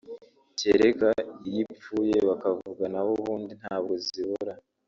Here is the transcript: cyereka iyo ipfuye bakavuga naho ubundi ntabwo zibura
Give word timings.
cyereka 0.59 1.07
iyo 1.49 1.59
ipfuye 1.73 2.17
bakavuga 2.27 2.83
naho 2.93 3.09
ubundi 3.19 3.51
ntabwo 3.61 3.93
zibura 4.05 4.53